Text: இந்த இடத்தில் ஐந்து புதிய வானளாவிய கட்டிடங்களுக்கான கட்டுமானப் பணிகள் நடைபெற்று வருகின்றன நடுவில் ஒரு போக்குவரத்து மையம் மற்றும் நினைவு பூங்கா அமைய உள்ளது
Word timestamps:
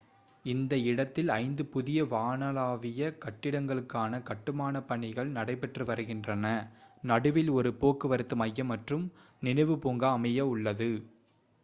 இந்த 0.45 0.73
இடத்தில் 0.85 1.27
ஐந்து 1.35 1.63
புதிய 1.65 2.03
வானளாவிய 2.05 3.09
கட்டிடங்களுக்கான 3.19 4.21
கட்டுமானப் 4.21 4.87
பணிகள் 4.87 5.29
நடைபெற்று 5.29 5.85
வருகின்றன 5.85 6.45
நடுவில் 7.03 7.51
ஒரு 7.51 7.71
போக்குவரத்து 7.75 8.37
மையம் 8.37 8.67
மற்றும் 8.67 9.05
நினைவு 9.41 9.75
பூங்கா 9.77 10.09
அமைய 10.13 10.47
உள்ளது 10.47 10.91